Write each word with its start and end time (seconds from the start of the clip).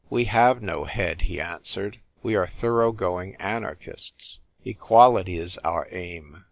"We 0.09 0.25
have 0.25 0.63
no 0.63 0.85
head," 0.85 1.21
he 1.29 1.39
answered." 1.39 1.99
We 2.23 2.35
are 2.35 2.47
thorough 2.47 2.91
going 2.91 3.35
anarchists. 3.35 4.39
Equality 4.65 5.37
is 5.37 5.59
our 5.59 5.87
aim. 5.91 6.39